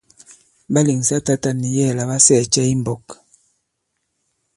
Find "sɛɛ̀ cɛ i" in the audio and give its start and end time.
2.25-2.75